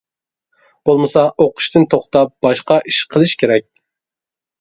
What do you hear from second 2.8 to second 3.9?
ئىش قىلىش كېرەك.